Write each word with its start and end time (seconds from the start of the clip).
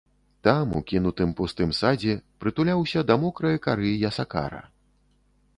Там, 0.45 0.71
у 0.79 0.79
кінутым, 0.91 1.35
пустым 1.41 1.75
садзе, 1.81 2.15
прытуляўся 2.45 3.05
да 3.11 3.21
мокрае 3.25 3.55
кары 3.67 3.93
ясакара. 4.11 4.67